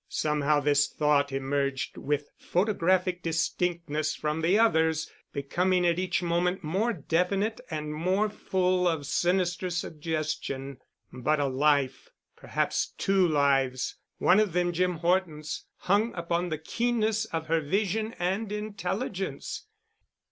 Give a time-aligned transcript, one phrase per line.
[0.09, 6.91] Somehow this thought emerged with photographic distinctness from the others, becoming at each moment more
[6.91, 10.77] definite and more full of sinister suggestion.
[11.13, 17.25] But a life, perhaps two lives, one of them Jim Horton's, hung upon the keenness
[17.25, 19.67] of her vision and intelligence.